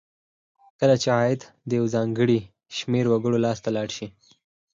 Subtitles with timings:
[0.79, 1.41] کله چې عاید
[1.77, 2.39] یو ځانګړي
[2.77, 4.07] شمیر وګړو لاس ته لاړ شي.